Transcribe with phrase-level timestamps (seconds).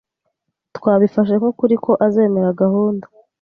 [0.77, 3.05] Twabifashe nk'ukuri ko azemera gahunda.